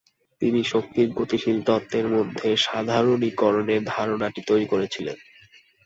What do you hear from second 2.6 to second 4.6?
সাধারণীকরণের ধারণাটি